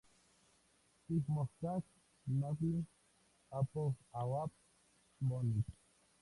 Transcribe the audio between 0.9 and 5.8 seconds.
Умножай славу народов своих.